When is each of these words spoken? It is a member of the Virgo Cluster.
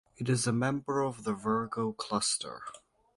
It 0.17 0.29
is 0.29 0.47
a 0.47 0.51
member 0.51 1.03
of 1.03 1.25
the 1.25 1.33
Virgo 1.35 1.91
Cluster. 1.91 2.63